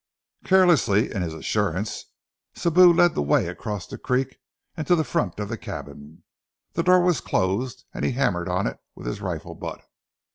Carelessly, 0.43 1.13
in 1.13 1.21
his 1.21 1.35
assurance, 1.35 2.05
Sibou 2.55 2.91
led 2.91 3.13
the 3.13 3.21
way 3.21 3.45
across 3.45 3.85
the 3.85 3.99
creek, 3.99 4.39
and 4.75 4.87
to 4.87 4.95
the 4.95 5.03
front 5.03 5.39
of 5.39 5.47
the 5.47 5.59
cabin. 5.59 6.23
The 6.73 6.81
door 6.81 7.01
was 7.01 7.21
closed, 7.21 7.85
and 7.93 8.03
he 8.03 8.13
hammered 8.13 8.49
on 8.49 8.65
it 8.65 8.79
with 8.95 9.05
his 9.05 9.21
rifle 9.21 9.53
butt. 9.53 9.83